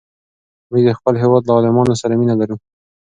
موږ 0.69 0.81
د 0.87 0.89
خپل 0.99 1.15
هېواد 1.23 1.43
له 1.45 1.51
عالمانو 1.57 1.99
سره 2.01 2.13
مینه 2.19 2.35
لرو. 2.41 2.55